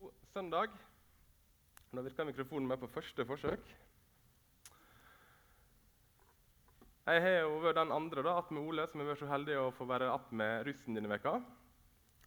[0.00, 0.70] God søndag.
[1.92, 3.66] Nå virker mikrofonen med på første forsøk.
[7.10, 9.66] Jeg har jo vært den andre da, med Ole, som har vært så heldig å
[9.76, 11.34] få være att med russen denne veka.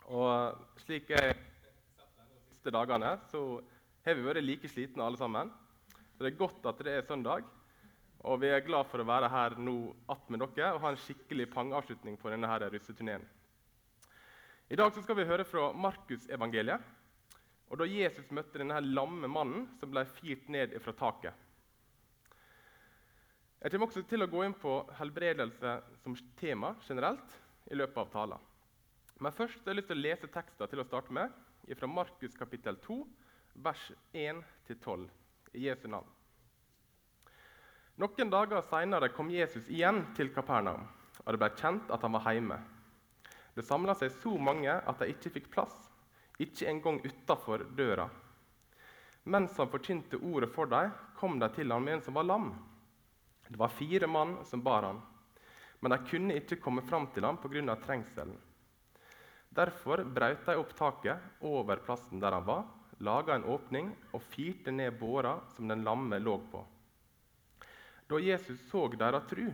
[0.05, 3.43] Og slik jeg har sett de siste dagene, så
[4.05, 5.49] har vi vært like slitne alle sammen.
[6.13, 7.49] Så det er godt at det er søndag,
[8.21, 11.05] og vi er glad for å være her nå att med dere og ha en
[11.09, 13.25] skikkelig pangavslutning på denne russeturneen.
[14.69, 17.01] I dag skal vi høre fra Markusevangeliet.
[17.71, 21.33] Og da Jesus møtte denne lamme mannen som ble firt ned fra taket.
[23.63, 27.37] Jeg kommer også til å gå inn på helbredelse som tema generelt
[27.71, 28.49] i løpet av talen.
[29.23, 31.31] Men først har jeg lyst til å lese teksten til å starte med
[31.79, 32.97] fra Markus kapittel 2,
[33.63, 35.07] vers 1-12,
[35.55, 36.09] i Jesu navn.
[38.01, 40.83] Noen dager seinere kom Jesus igjen til Kapernaum,
[41.23, 42.57] og det ble kjent at han var hjemme.
[43.53, 45.75] Det samla seg så mange at de ikke fikk plass,
[46.39, 48.09] ikke engang utafor døra.
[49.23, 52.49] Mens han forkynte ordet for dem, kom de til ham med en som var lam.
[53.47, 55.01] Det var fire mann som bar han,
[55.79, 57.75] men de kunne ikke komme fram til ham pga.
[57.75, 58.37] trengselen.
[59.49, 62.63] Derfor brøt de opp taket over plassen der han var,
[62.99, 66.65] laga en åpning og firte ned båra som den lamme lå på.
[68.09, 69.45] Da Jesus så deres tru,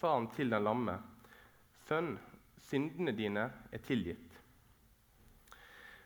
[0.00, 0.98] sa han til den lamme,
[1.84, 2.18] 'Sønn,
[2.60, 4.23] syndene dine er tilgitt.'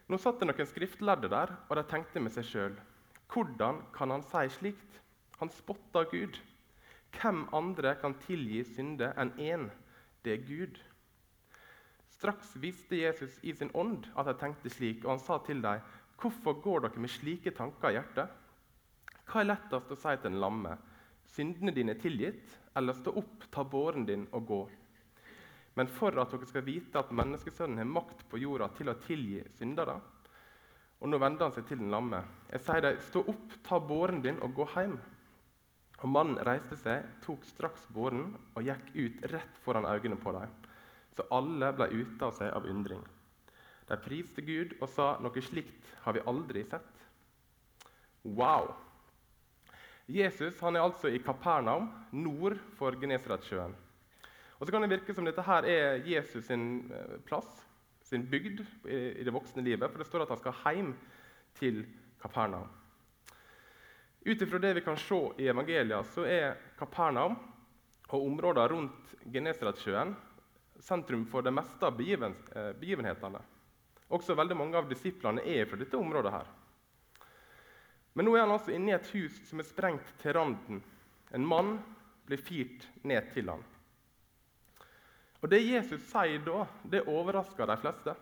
[0.08, 2.76] Nå satt det noen skriftlærde der, og de tenkte med seg sjøl.:
[3.28, 5.00] Hvordan kan han si slikt?
[5.40, 6.38] Han spotter Gud.
[7.18, 9.68] Hvem andre kan tilgi synde enn én?
[10.24, 10.80] Det er Gud.
[12.16, 15.84] Straks visste Jesus i sin ånd at de tenkte slik, og han sa til dem.:
[16.18, 18.32] Hvorfor går dere med slike tanker i hjertet?
[19.28, 20.78] Hva er lettest å si til en lamme?
[21.28, 24.62] Syndene dine er tilgitt, eller stå opp, ta båren din og gå.
[25.78, 29.44] Men for at dere skal vite at menneskesønnen har makt på jorda til å tilgi
[29.60, 29.94] syndere
[30.98, 32.18] Og nå vender han seg til den lamme.
[32.50, 34.96] Jeg sier deg, stå opp, ta båren din og gå hjem.
[36.02, 40.50] Og Mannen reiste seg, tok straks båren og gikk ut rett foran øynene på dem.
[41.14, 43.04] Så alle ble ute av seg av undring.
[43.88, 47.06] De priste Gud og sa noe slikt har vi aldri sett.
[48.26, 48.74] Wow!
[50.10, 53.74] Jesus han er altså i Kapernaum, nord for Genesaretsjøen.
[54.58, 57.48] Og så kan det virke som dette her er Jesus sin eh, plass,
[58.02, 59.90] sin bygd, i det voksne livet.
[59.90, 60.94] For det står at han skal hjem
[61.58, 61.82] til
[62.22, 62.70] Kapernaum.
[64.24, 67.36] Ut ifra det vi kan se i evangelia, så er Kapernaum
[68.08, 70.16] og områdene rundt Genesaretsjøen
[70.80, 73.40] sentrum for det meste av begiven, eh, begivenhetene.
[74.08, 76.32] Også veldig mange av disiplene er fra dette området.
[76.32, 76.46] her.
[78.14, 80.82] Men nå er han altså inne i et hus som er sprengt til randen.
[81.32, 81.78] En mann
[82.26, 83.62] blir firt ned til ham.
[85.42, 88.14] Og Det Jesus sier da, det overrasker de fleste.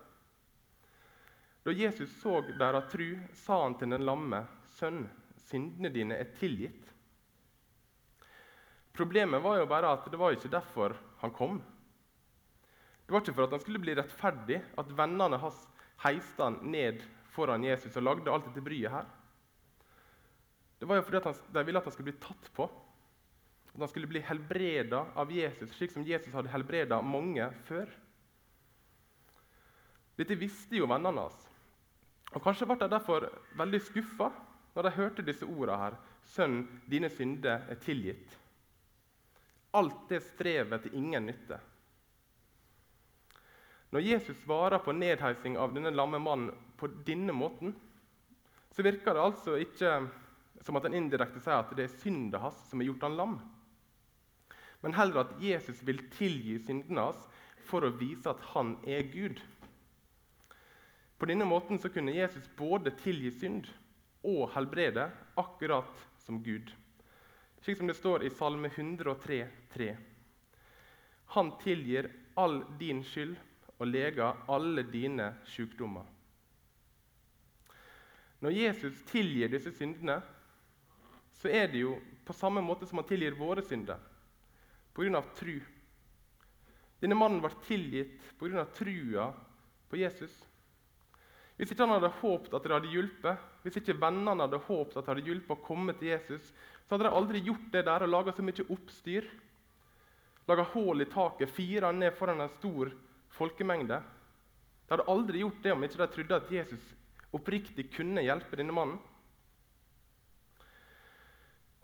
[1.65, 4.44] Da Jesus så deres tru, sa han til den lamme,
[4.77, 5.09] 'Sønn,
[5.49, 6.93] syndene dine er tilgitt.'
[8.97, 11.59] Problemet var jo bare at det var ikke derfor han kom.
[13.06, 15.59] Det var ikke for at han skulle bli rettferdig, at vennene hans
[16.04, 17.03] heiste han ned
[17.34, 19.06] foran Jesus og lagde alt dette bryet her.
[20.81, 22.69] Det var jo fordi de ville at han skulle bli tatt på.
[23.76, 27.91] At han skulle bli helbreda av Jesus, slik som Jesus hadde helbreda mange før.
[30.16, 31.42] Dette visste jo vennene hans.
[32.32, 33.26] Og Kanskje ble de derfor
[33.60, 34.31] veldig skuffa
[34.72, 35.98] når de hørte disse ordene her.
[36.25, 38.38] Sønn, dine synder er tilgitt.
[39.76, 41.59] Alt det strevet til ingen nytte.
[43.92, 46.48] Når Jesus svarer på nedheising av denne lamme mannen
[46.81, 47.76] på denne måten,
[48.72, 49.92] så virker det altså ikke
[50.65, 53.36] som at han indirekte sier at det er synda hans som har gjort han lam
[54.81, 57.22] men heller at Jesus vil tilgi syndene hans
[57.66, 59.41] for å vise at han er Gud.
[61.16, 63.70] På denne måten så kunne Jesus både tilgi synd
[64.26, 66.72] og helbrede, akkurat som Gud.
[67.62, 69.38] Slik som det står i Salme 103,
[69.72, 69.88] 3.
[71.34, 73.36] Han tilgir all din skyld
[73.78, 76.04] og leger alle dine sykdommer.
[78.45, 80.21] Når Jesus tilgir disse syndene,
[81.41, 81.97] så er det jo
[82.27, 84.00] på samme måte som han tilgir våre synder
[84.97, 85.22] pga.
[85.37, 85.60] tru.
[87.01, 88.65] Denne mannen ble tilgitt pga.
[88.72, 89.31] trua
[89.91, 90.34] på Jesus.
[91.57, 95.07] Hvis ikke han hadde håpet at det hadde hjulpet, hvis ikke vennene hadde håpet at
[95.07, 96.51] det hadde hjulpet å komme til Jesus,
[96.84, 99.28] så hadde de aldri gjort det der og laga så mye oppstyr.
[100.47, 102.93] Laga hull i taket, fira ned foran en stor
[103.39, 103.98] folkemengde.
[104.87, 106.93] De hadde aldri gjort det om ikke de trodde at Jesus
[107.34, 109.01] oppriktig kunne hjelpe denne mannen.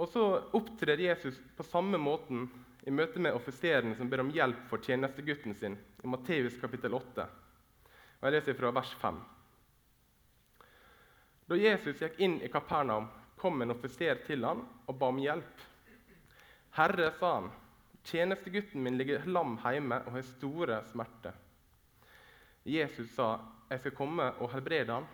[0.00, 0.22] Og så
[0.56, 2.46] opptrer Jesus på samme måten
[2.82, 7.26] i møte med offiserene som ber om hjelp for tjenestegutten sin, i Matteus kapittel 8.
[8.18, 9.20] Og Jeg leser fra vers 5.
[11.48, 13.08] Da Jesus gikk inn i Kapernaum,
[13.38, 15.68] kom en offiser til ham og ba om hjelp.
[16.72, 17.50] 'Herre', sa han,
[18.04, 21.38] 'tjenestegutten min ligger lam hjemme og har store smerter.'
[22.64, 23.38] Jesus sa,
[23.70, 25.06] 'Jeg skal komme og helbrede ham.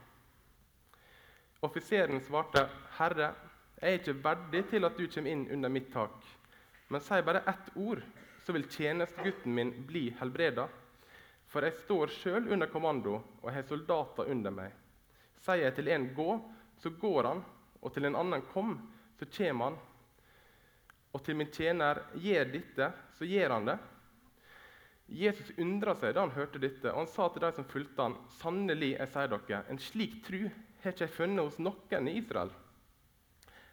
[1.62, 2.68] Offiseren svarte,
[2.98, 3.34] 'Herre,
[3.80, 6.37] jeg er ikke verdig til at du kommer inn under mitt tak.'
[6.88, 8.02] 'Men si bare ett ord,
[8.44, 10.68] så vil tjenestegutten min bli helbreda.'
[11.48, 14.72] 'For jeg står sjøl under kommando og har soldater under meg.'
[15.38, 16.30] 'Sier jeg til en gå,
[16.78, 17.44] så går han,
[17.82, 18.74] og til en annen kom,
[19.18, 19.78] så kommer han.'
[21.12, 23.78] 'Og til min tjener gjør dette, så gjør han det.'
[25.08, 28.16] Jesus undra seg da han hørte dette, og han sa til de som fulgte han,
[28.40, 30.50] 'Sannelig, jeg sier dere, en slik tru
[30.82, 32.52] har ikke jeg funnet hos noen i Israel.'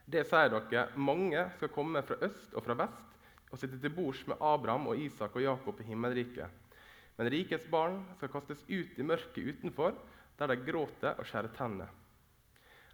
[0.05, 3.15] Det sier dere, mange skal komme fra øst og fra vest
[3.51, 6.49] og sitte til bords med Abraham og Isak og Jakob i himmelriket.
[7.17, 9.95] Men rikets barn skal kastes ut i mørket utenfor,
[10.39, 11.87] der de gråter og skjærer tenner.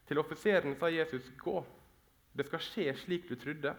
[0.07, 1.65] Til offiseren sa Jesus, 'Gå,
[2.37, 3.75] det skal skje slik du trodde.'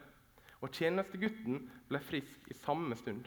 [0.62, 3.24] Og tjenestegutten ble frisk i samme stund.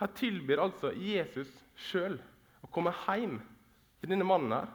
[0.00, 2.18] Her tilbyr altså Jesus sjøl
[2.62, 3.38] å komme hjem
[4.00, 4.66] til denne mannen her,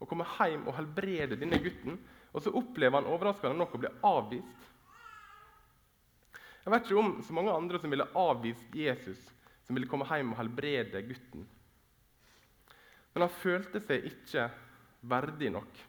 [0.00, 2.00] og komme hjem og helbrede denne gutten.
[2.30, 4.66] Og så opplever han overraskende nok å bli avvist.
[6.60, 9.20] Jeg vet ikke om så mange andre som ville avvist Jesus,
[9.66, 11.46] som ville komme hjem og helbrede gutten.
[13.14, 14.46] Men han følte seg ikke
[15.10, 15.80] verdig nok.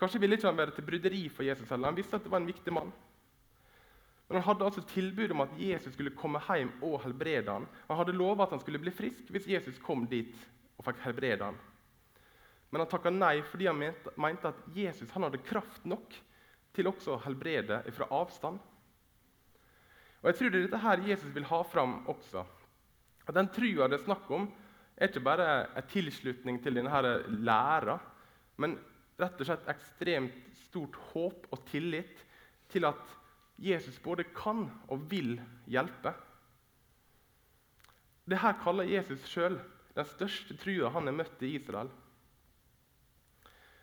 [0.00, 1.90] Kanskje ville ikke han være til bryderi for Jesus heller.
[1.90, 2.92] Han visste at det var en viktig mann.
[4.30, 7.66] Men han hadde altså tilbud om at Jesus skulle komme hjem og helbrede ham.
[7.88, 10.36] Han hadde lova at han skulle bli frisk hvis Jesus kom dit
[10.78, 11.58] og fikk helbrede ham.
[12.70, 16.14] Men han takka nei fordi han mente, at Jesus hadde kraft nok
[16.76, 18.60] til også å helbrede fra avstand.
[20.20, 22.44] Og Jeg tror det er dette her Jesus vil ha fram også.
[23.26, 24.48] At Den trua det er snakk om,
[24.96, 27.96] er ikke bare en tilslutning til denne læra,
[28.60, 28.76] men
[29.20, 32.20] rett og slett ekstremt stort håp og tillit
[32.70, 33.16] til at
[33.60, 35.38] Jesus både kan og vil
[35.68, 36.12] hjelpe.
[38.28, 39.58] Dette kaller Jesus sjøl
[39.96, 41.90] den største trua han har møtt i Israel.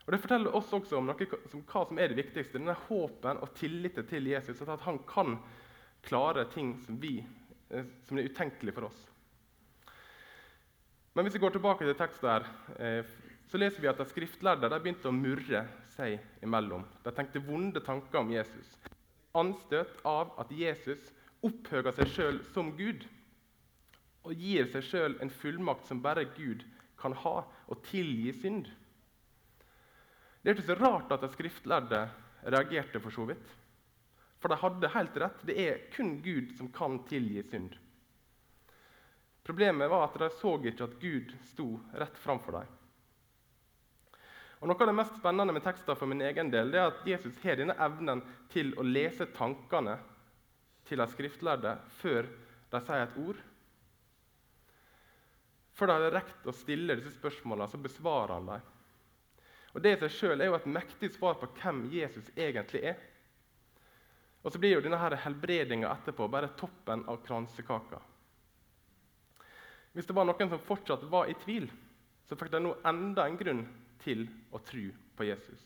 [0.08, 2.56] Og Det forteller oss også om noe, som, hva som er det viktigste.
[2.56, 5.36] denne Håpen og tilliten til Jesus, at han kan
[6.08, 7.18] klare ting som, vi,
[7.70, 9.02] eh, som er utenkelig for oss.
[11.12, 12.48] Men hvis vi går tilbake til teksten, her,
[12.80, 13.04] eh,
[13.52, 15.66] så leser vi at de skriftlærde de begynte å murre
[15.98, 16.88] seg imellom.
[17.04, 18.78] De tenkte vonde tanker om Jesus.
[19.36, 21.12] Anstøt av at Jesus
[21.44, 23.04] opphøyer seg sjøl som Gud
[24.28, 26.64] og gir seg sjøl en fullmakt som bare Gud
[27.00, 28.72] kan ha, og tilgi synd.
[30.48, 31.98] Det er ikke så rart at de skriftlærde
[32.48, 33.50] reagerte for så vidt.
[34.40, 35.42] For de hadde helt rett.
[35.44, 37.74] Det er kun Gud som kan tilgi synd.
[39.44, 41.66] Problemet var at de så ikke at Gud sto
[42.00, 42.70] rett framfor dem.
[44.62, 47.04] Og Noe av det mest spennende med teksten for min egen del det er at
[47.12, 48.24] Jesus har denne evnen
[48.56, 49.98] til å lese tankene
[50.88, 52.32] til de skriftlærde før
[52.72, 53.44] de sier et ord.
[55.76, 58.74] Før de har rekt å stille disse spørsmålene, så besvarer han dem.
[59.78, 62.96] Og Det i seg selv er jo et mektig svar på hvem Jesus egentlig er.
[64.42, 68.00] Og så blir jo denne helbredinga etterpå bare toppen av kransekaka.
[69.94, 71.70] Hvis det var noen som fortsatt var i tvil,
[72.26, 73.62] så fikk de nå enda en grunn
[74.02, 74.88] til å tro
[75.18, 75.62] på Jesus.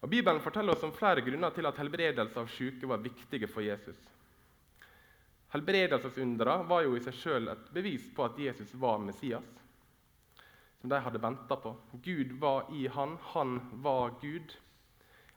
[0.00, 3.64] Og Bibelen forteller oss om flere grunner til at helbredelse av syke var viktige for
[3.64, 3.96] Jesus.
[5.56, 9.48] Helbredelsesundra var jo i seg sjøl et bevis på at Jesus var Messias,
[10.80, 11.74] som de hadde venta på.
[12.02, 14.56] Gud var i han, han var Gud.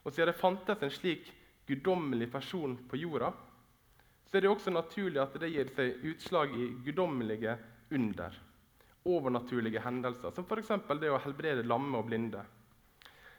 [0.04, 1.28] Og siden det fantes en slik
[1.66, 3.32] guddommelig person på jorda,
[4.26, 7.56] så er det også naturlig at det gir seg utslag i guddommelige
[7.94, 8.36] under.
[9.04, 10.72] Overnaturlige hendelser, som f.eks.
[11.00, 12.40] det å helbrede lamme og blinde.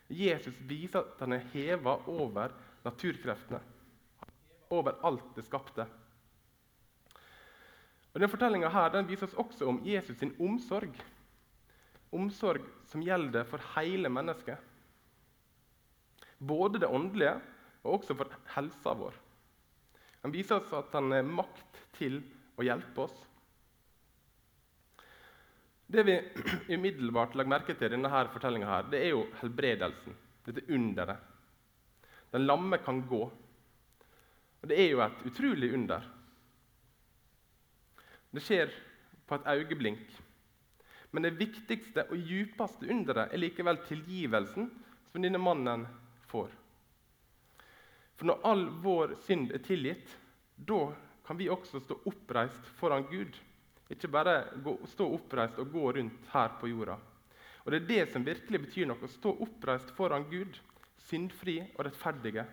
[0.07, 2.53] Jesus viser at han er heva over
[2.85, 3.59] naturkreftene,
[4.69, 5.87] over alt det skapte.
[8.13, 8.69] Og Denne fortellinga
[9.09, 10.93] viser oss også om Jesus sin omsorg.
[12.15, 14.57] Omsorg som gjelder for hele mennesket.
[16.37, 17.35] Både det åndelige
[17.85, 19.15] og også for helsa vår.
[20.25, 22.19] Han viser oss at han har makt til
[22.57, 23.15] å hjelpe oss.
[25.85, 26.15] Det vi
[26.75, 30.17] umiddelbart legger merke til i denne fortellinga, er jo helbredelsen.
[30.45, 31.21] Dette underet.
[32.33, 33.21] Den lamme kan gå.
[34.61, 36.05] Og Det er jo et utrolig under.
[38.33, 38.73] Det skjer
[39.29, 40.01] på et øyeblink.
[41.15, 44.65] Men det viktigste og djupeste underet er likevel tilgivelsen
[45.13, 45.85] som denne mannen
[46.27, 46.49] får.
[48.19, 50.11] For når all vår synd er tilgitt,
[50.59, 50.89] da
[51.23, 53.31] kan vi også stå oppreist foran Gud.
[53.95, 54.33] Ikke bare
[54.65, 56.99] gå, stå oppreist og gå rundt her på jorda.
[57.63, 60.59] Og det er det som virkelig betyr noe, å stå oppreist foran Gud,
[61.07, 62.43] syndfri og rettferdige.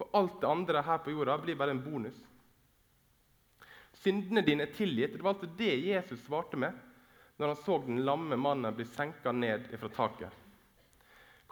[0.00, 2.16] For alt det andre her på jorda blir bare en bonus.
[4.00, 5.20] Syndene dine er tilgitt.
[5.20, 6.85] Det var altså det Jesus svarte med
[7.36, 10.32] når han så den lamme mannen bli senka ned fra taket.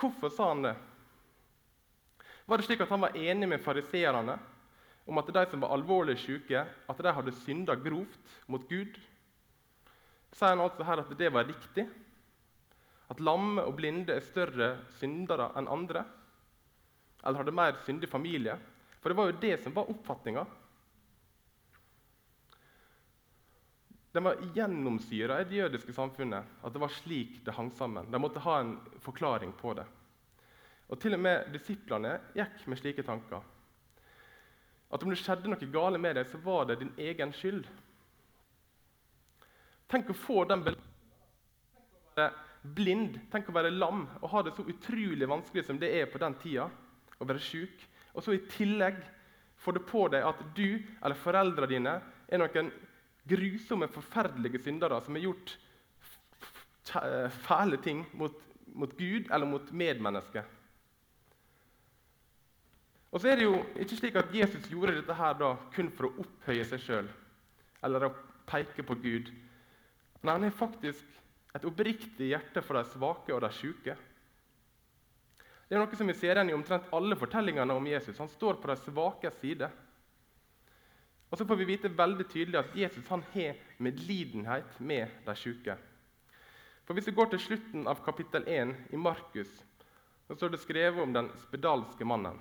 [0.01, 0.75] Hvorfor sa han det?
[2.45, 4.39] Var det slik at han var enig med fariseerne
[5.05, 8.97] om at de som var alvorlig syke, at de hadde synda grovt mot Gud?
[10.35, 11.87] Sier han altså her at det var riktig?
[13.13, 16.05] At lamme og blinde er større syndere enn andre?
[17.23, 18.57] Eller hadde mer syndig familie?
[19.01, 20.45] For det var jo det som var oppfatninga.
[24.15, 26.47] Den var gjennomsyra i det jødiske samfunnet.
[26.63, 28.07] At det var slik det hang sammen.
[28.13, 29.87] De måtte ha en forklaring på det.
[30.87, 33.43] Og Til og med disiplene gikk med slike tanker.
[34.95, 37.67] At om det skjedde noe gale med deg, så var det din egen skyld.
[39.91, 40.79] Tenk å få den Tenk
[41.99, 42.31] å være
[42.79, 46.23] blind, tenk å være lam og ha det så utrolig vanskelig som det er på
[46.23, 46.71] den tida.
[47.19, 47.83] Å være syk.
[48.15, 49.03] Og så i tillegg
[49.59, 52.71] få det på deg at du eller foreldrene dine er noen
[53.29, 55.55] grusomme, forferdelige syndere som har gjort
[57.47, 58.37] fæle ting mot,
[58.75, 60.45] mot Gud eller mot medmennesker.
[63.15, 66.09] Og så er det jo ikke slik at Jesus gjorde dette her da kun for
[66.09, 67.11] å opphøye seg sjøl
[67.85, 68.15] eller å
[68.49, 69.31] peke på Gud.
[70.25, 71.21] Nei, han har faktisk
[71.55, 73.95] et oppriktig hjerte for de svake og de sjuke.
[75.65, 78.19] Det er noe som vi ser igjen i omtrent alle fortellingene om Jesus.
[78.19, 79.69] Han står på de svakes side.
[81.35, 85.75] Og så får vi vite veldig tydelig at Jesus han har medlidenhet med de syke.
[86.87, 89.51] For Hvis vi går til slutten av kapittel 1 i Markus,
[90.29, 92.39] så står det skrevet om den spedalske mannen.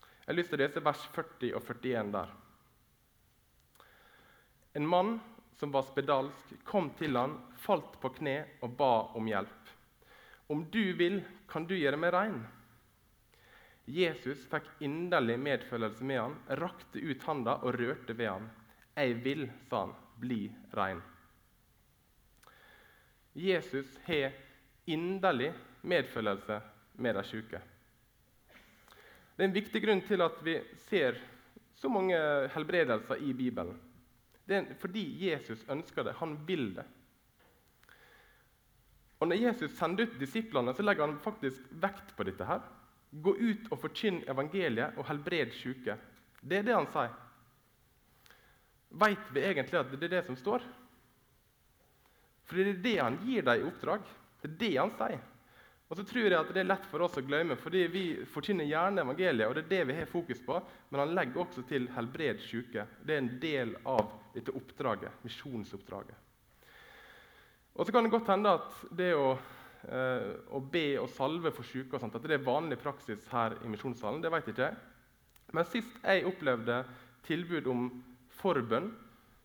[0.00, 2.34] Jeg har lyst til å lese vers 40 og 41 der.
[4.74, 5.14] En mann
[5.54, 9.70] som var spedalsk, kom til han, falt på kne og ba om hjelp.
[10.50, 12.40] Om du vil, kan du gjøre meg rein.
[13.84, 18.46] Jesus fikk inderlig medfølelse med han, rakte ut handa og rørte ved han.
[18.96, 21.02] Jeg vil, sa han, bli rein.
[23.34, 24.32] Jesus har
[24.86, 25.50] inderlig
[25.82, 26.60] medfølelse
[27.02, 27.60] med de syke.
[29.34, 30.54] Det er en viktig grunn til at vi
[30.86, 31.18] ser
[31.74, 32.16] så mange
[32.54, 33.74] helbredelser i Bibelen.
[34.46, 36.14] Det er fordi Jesus ønsker det.
[36.20, 36.84] Han vil det.
[39.20, 42.44] Og Når Jesus sender ut disiplene, så legger han faktisk vekt på dette.
[42.44, 42.60] her.
[43.14, 45.94] Gå ut og forkynn evangeliet og helbred syke.
[46.42, 47.12] Det er det han sier.
[48.94, 50.64] Veit vi egentlig at det er det som står?
[52.44, 54.02] For det er det han gir dem i oppdrag.
[54.42, 55.22] Det er det han sier.
[55.88, 58.66] Og så tror jeg at Det er lett for oss å glemme, fordi vi forkynner
[58.66, 59.48] gjerne evangeliet.
[59.48, 62.86] og det er det vi har fokus på, Men han legger også til 'helbred syke'.
[63.04, 66.14] Det er en del av dette oppdraget, misjonsoppdraget.
[67.74, 69.38] Og så kan det godt hende at det å
[69.84, 71.94] å be og salve for syke.
[71.94, 74.76] og sånt, At det er vanlig praksis her i misjonssalen, det vet ikke jeg.
[75.52, 76.84] Men sist jeg opplevde
[77.26, 77.88] tilbud om
[78.40, 78.90] forbønn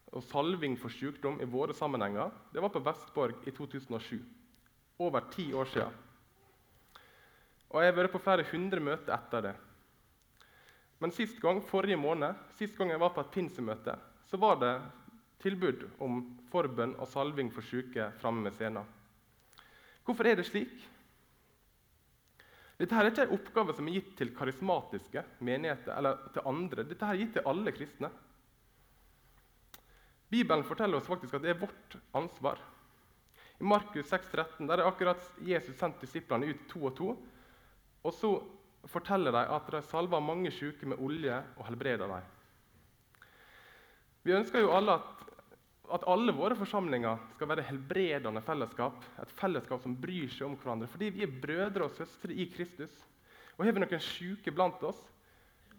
[0.09, 4.19] og salving for sykdom i våre sammenhenger, det var på Vestborg i 2007.
[4.99, 5.97] Over ti år siden.
[7.69, 9.55] Og jeg har vært på flere hundre møter etter det.
[10.99, 13.93] Men sist gang, forrige måned, sist gang jeg var på et pinsemøte,
[14.27, 14.73] så var det
[15.39, 18.98] tilbud om forbønn og salving for syke framme ved scenen.
[20.09, 20.71] Hvorfor er det slik?
[22.79, 26.85] Dette er ikke en oppgave som er gitt til karismatiske menigheter eller til andre.
[26.87, 28.09] Dette er gitt til alle kristne.
[30.33, 32.57] Bibelen forteller oss faktisk at det er vårt ansvar.
[33.59, 37.11] I Markus 6,13 der er akkurat Jesus sendt disiplene ut to og to.
[38.01, 38.33] Og så
[38.89, 42.33] forteller de at de salver mange syke med olje og helbreder dem.
[44.25, 45.19] Vi ønsker jo alle at
[45.93, 49.03] at alle våre forsamlinger skal være helbredende fellesskap.
[49.21, 50.89] Et fellesskap som bryr seg om hverandre.
[50.91, 52.93] Fordi vi er brødre og søstre i Kristus.
[53.57, 54.99] Og Har vi noen syke blant oss,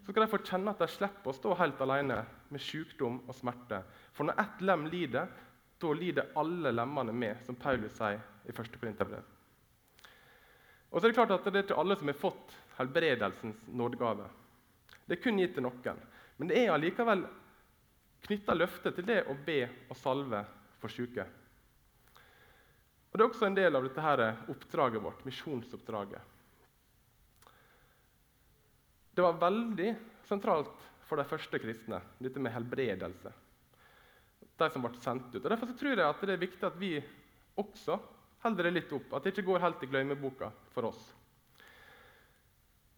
[0.00, 3.36] så skal de få kjenne at de slipper å stå helt alene med sykdom og
[3.36, 3.82] smerte.
[4.16, 5.28] For når ett lem lider,
[5.80, 8.80] da lider alle lemmene med, som Paulus sier i 1.
[8.80, 9.24] Korinterbrev.
[10.90, 14.26] Og så er Det klart at det er ikke alle som har fått helbredelsens nådegave.
[15.06, 16.02] Det er kun gitt til noen.
[16.38, 17.24] Men det er allikevel
[18.26, 20.42] knytta løftet til det å be og salve
[20.80, 21.26] for syke.
[23.10, 24.22] Og Det er også en del av dette her
[24.52, 26.20] oppdraget vårt, misjonsoppdraget.
[29.10, 29.90] Det var veldig
[30.28, 33.32] sentralt for de første kristne, dette med helbredelse.
[34.60, 35.42] De som ble sendt ut.
[35.42, 36.92] Og Derfor tror jeg at det er viktig at vi
[37.58, 37.98] også
[38.44, 41.00] holder det litt opp, at det ikke går helt i glemmeboka for oss.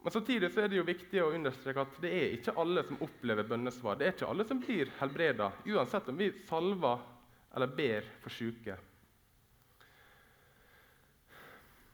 [0.03, 3.47] Men samtidig er det jo viktig å understreke at det er ikke alle som opplever
[3.47, 3.95] bønnesvar.
[3.95, 7.05] Det er ikke alle som blir helbreda, uansett om vi salver
[7.55, 8.75] eller ber for syke.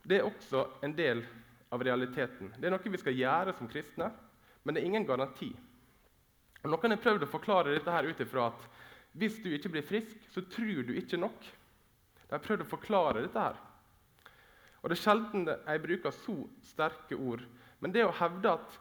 [0.09, 1.21] Det er også en del
[1.69, 2.49] av realiteten.
[2.57, 4.09] Det er noe vi skal gjøre som kristne,
[4.63, 5.51] men det er ingen garanti.
[6.63, 8.65] Og Noen har prøvd å forklare dette her ut ifra at
[9.19, 11.45] hvis du ikke blir frisk, så tror du ikke nok.
[12.25, 13.61] De har prøvd å forklare dette her.
[14.81, 17.43] Og Det er sjelden jeg bruker så sterke ord.
[17.79, 18.77] Men det å hevde at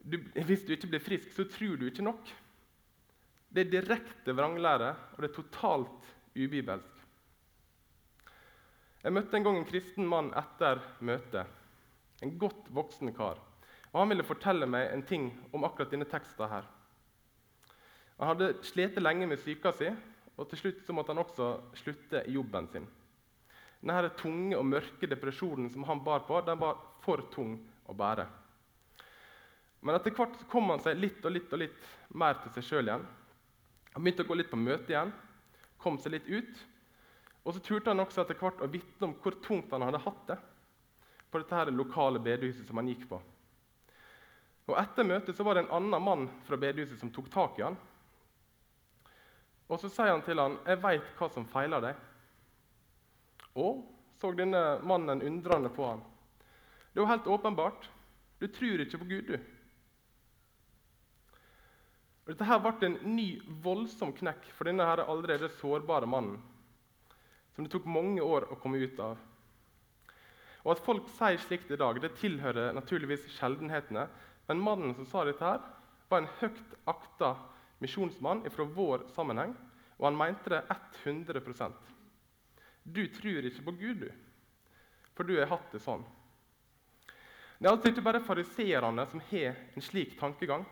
[0.00, 2.30] du, hvis du ikke blir frisk, så tror du ikke nok,
[3.50, 7.00] det er direkte vranglære, og det er totalt ubibelsk.
[9.00, 11.48] Jeg møtte en gang en kristen mann etter møtet.
[12.20, 13.40] En godt voksen kar.
[13.90, 16.48] Og Han ville fortelle meg en ting om akkurat denne teksten.
[16.48, 16.64] her.
[18.18, 19.88] Han hadde slitt lenge med syka si,
[20.36, 22.86] og til slutt så måtte han også slutte i jobben sin.
[23.80, 27.56] Denne tunge og mørke depresjonen som han bar på, den var for tung
[27.90, 28.26] å bære.
[29.80, 32.90] Men etter hvert kom han seg litt og litt og litt mer til seg sjøl
[32.90, 33.06] igjen.
[33.94, 35.12] Han begynte å gå litt på møte igjen,
[35.80, 36.64] kom seg litt ut.
[37.44, 40.24] Og så turte han også etter hvert å vitne om hvor tungt han hadde hatt
[40.28, 40.38] det
[41.30, 43.20] på dette her lokale bedehuset som han gikk på.
[44.70, 47.64] Og Etter møtet så var det en annen mann fra bedehuset som tok tak i
[47.64, 47.78] han
[49.70, 51.96] og så sier han til han, 'Jeg veit hva som feiler deg.'
[53.54, 53.84] Og
[54.18, 56.02] så denne mannen undrende på han.
[56.92, 57.88] Det var helt åpenbart.
[58.38, 59.38] Du tror ikke på Gud, du.
[62.24, 63.28] Og dette her ble en ny,
[63.64, 66.38] voldsom knekk for denne her allerede sårbare mannen,
[67.54, 69.18] som det tok mange år å komme ut av.
[70.62, 74.06] Og At folk sier slikt i dag, det tilhører naturligvis sjeldenhetene.
[74.48, 75.62] Men mannen som sa dette, her,
[76.10, 77.34] var en høyt akta
[77.80, 79.54] misjonsmann fra vår sammenheng,
[79.98, 80.62] og han mente det
[81.04, 81.76] 100%
[82.84, 84.10] Du tror ikke på Gud, du,
[85.14, 86.04] for du har hatt det sånn.
[87.60, 90.62] Det er altså ikke bare fariseerne som har en slik tankegang.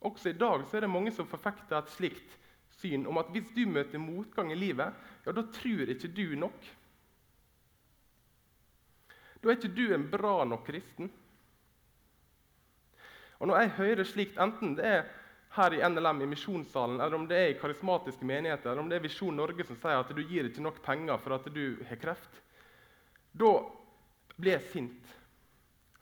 [0.00, 2.38] Også i dag er det mange som forfekter et slikt
[2.80, 4.94] syn om at hvis du møter motgang i livet,
[5.26, 6.70] ja, da tror ikke du nok.
[9.42, 11.12] Da er ikke du en bra nok kristen.
[13.38, 15.08] Og Når jeg hører slikt, enten det er
[15.52, 18.96] her i NLM i misjonssalen, eller om det er i karismatiske menigheter, eller om det
[18.96, 22.00] er Visjon Norge som sier at du gir ikke nok penger for at du har
[22.00, 22.38] kreft,
[23.36, 23.50] da
[24.38, 25.18] blir jeg sint.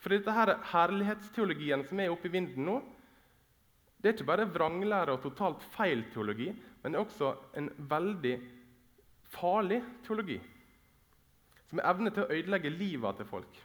[0.01, 2.79] For dette her herlighetsteologien som er oppe i vinden nå,
[4.01, 6.49] det er ikke bare vranglære og totalt feil teologi,
[6.81, 8.37] men det er også en veldig
[9.35, 10.39] farlig teologi.
[11.69, 13.59] Som har evne til å ødelegge livet til folk.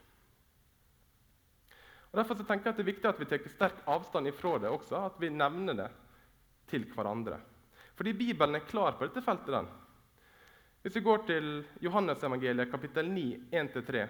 [2.12, 4.70] Og Derfor tenker jeg at det er viktig at vi tar sterk avstand ifra det
[4.70, 5.88] også, at vi nevner det
[6.68, 7.40] til hverandre.
[7.96, 9.52] Fordi Bibelen er klar på dette feltet.
[9.52, 9.68] den.
[10.82, 14.06] Hvis vi går til Johannes evangeliet, kapittel 9, 1-3,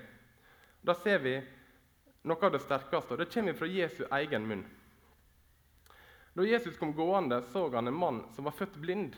[0.83, 1.37] da ser vi
[2.27, 3.15] noe av det sterkeste.
[3.15, 4.65] og Det kommer fra Jesu egen munn.
[6.37, 9.17] Da Jesus kom gående, så han en mann som var født blind.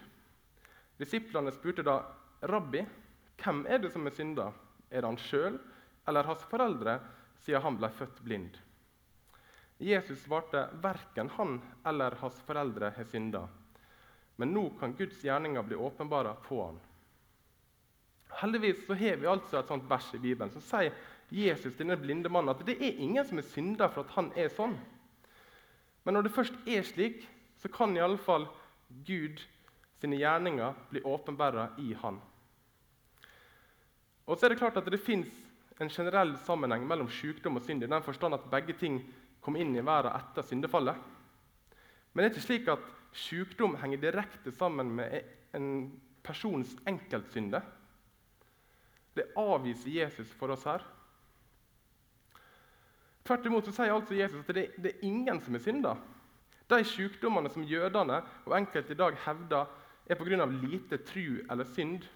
[0.98, 2.02] Disiplene spurte da,
[2.42, 2.86] 'Rabbi,
[3.42, 4.52] hvem er det som er synda?
[4.90, 5.58] Er det han sjøl
[6.06, 7.00] eller hans foreldre?'
[7.38, 8.58] siden han ble født blind.
[9.78, 13.48] Jesus svarte verken han eller hans foreldre har synda.
[14.36, 16.80] Men nå kan Guds gjerninger bli åpenbare på han.
[18.40, 20.94] Heldigvis så har vi altså et sånt vers i Bibelen som sier
[21.30, 24.48] Jesus denne blinde mannen, at det er ingen som er synder for at han er
[24.52, 24.76] sånn.
[26.04, 27.20] Men når det først er slik,
[27.60, 28.46] så kan i alle fall
[29.04, 29.42] Gud
[30.00, 32.20] sine gjerninger bli åpenbara i han.
[34.28, 35.28] Og så er Det klart at det fins
[35.80, 39.00] en generell sammenheng mellom sykdom og synd i den forstand at begge ting
[39.40, 40.96] kom inn i verden etter syndefallet.
[42.12, 45.22] Men det er ikke slik at sykdom henger direkte sammen med
[45.54, 45.68] en
[46.22, 47.60] persons enkeltsynde.
[49.14, 50.84] Det avviser Jesus for oss her.
[53.28, 55.90] Tvert imot så sier altså Jesus at det, det er ingen som er synda.
[56.68, 59.68] De sykdommene som jødene og enkelte i dag hevder
[60.08, 60.46] er pga.
[60.46, 62.06] lite tru eller synd,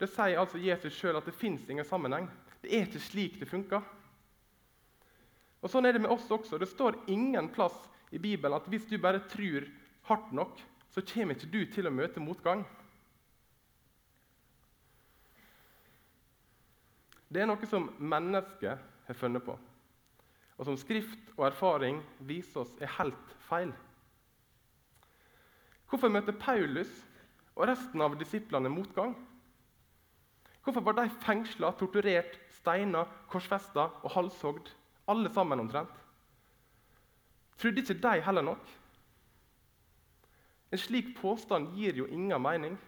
[0.00, 2.30] det sier altså Jesus sjøl at det fins ingen sammenheng.
[2.62, 3.84] Det er ikke slik det funker.
[5.60, 6.58] Og Sånn er det med oss også.
[6.58, 7.76] Det står ingen plass
[8.12, 9.68] i Bibelen at hvis du bare tror
[10.08, 10.58] hardt nok,
[10.92, 12.64] så kommer ikke du til å møte motgang.
[17.28, 19.56] Det er noe som mennesket har funnet på,
[20.58, 23.72] og som skrift og erfaring viser oss er helt feil.
[25.90, 26.90] Hvorfor møter Paulus
[27.54, 29.14] og resten av disiplene motgang?
[30.64, 34.70] Hvorfor var de fengsla, torturert, steina, korsfesta og halshogd
[35.08, 35.92] alle sammen omtrent.
[37.58, 38.72] Trodde ikke de heller nok?
[40.72, 42.78] En slik påstand gir jo ingen mening.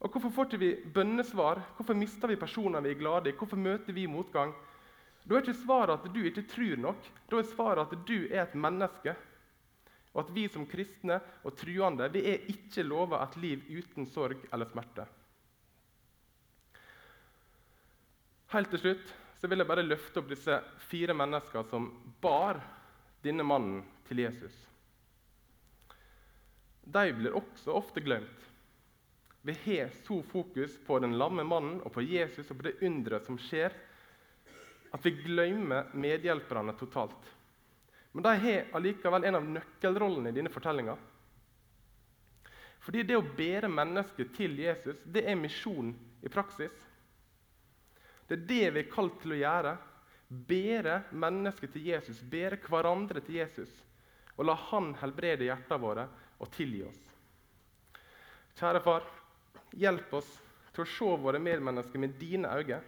[0.00, 1.62] Og Hvorfor får ikke vi bønnesvar?
[1.76, 3.32] Hvorfor mister vi personer vi er glade i?
[3.32, 4.54] Hvorfor møter vi motgang?
[5.24, 7.06] Da er ikke svaret at du ikke tror nok.
[7.30, 9.14] Da er svaret at du er et menneske.
[10.14, 14.44] Og at vi som kristne og truende vi er ikke lova et liv uten sorg
[14.52, 15.06] eller smerte.
[18.54, 21.88] Helt til slutt så vil jeg bare løfte opp disse fire menneskene som
[22.22, 22.60] bar
[23.24, 24.54] denne mannen til Jesus.
[26.84, 28.44] De blir også ofte glemt.
[29.44, 33.26] Vi har så fokus på den lamme mannen og på Jesus og på det underet
[33.26, 33.74] som skjer,
[34.94, 37.32] at vi glemmer medhjelperne totalt.
[38.12, 40.94] Men de har allikevel en av nøkkelrollene i denne fortellinga.
[42.84, 45.90] Fordi det å bære mennesket til Jesus, det er misjon
[46.22, 46.74] i praksis.
[48.28, 49.74] Det er det vi er kalt til å gjøre.
[50.28, 53.74] Bære mennesket til Jesus, bære hverandre til Jesus.
[54.38, 56.06] Og la Han helbrede hjertene våre
[56.38, 57.02] og tilgi oss.
[58.54, 59.10] Kjære far,
[59.74, 60.30] hjelp oss
[60.74, 62.82] til å se våre medmennesker med dine øyne.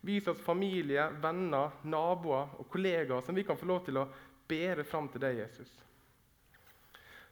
[0.00, 4.08] Vis oss familie, venner, naboer og kollegaer som vi kan få lov til å
[4.48, 5.70] bære fram til deg, Jesus.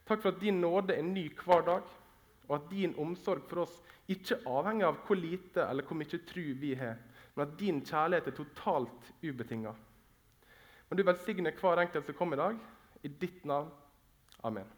[0.08, 1.88] Takk for at din nåde er ny hver dag,
[2.48, 6.44] og at din omsorg for oss ikke avhenger av hvor lite eller hvor mye tru
[6.60, 6.96] vi har,
[7.34, 9.74] men at din kjærlighet er totalt ubetinga.
[10.88, 12.56] Men du velsigner hver enkelt som kom i dag.
[13.04, 13.68] I ditt navn.
[14.42, 14.77] Amen.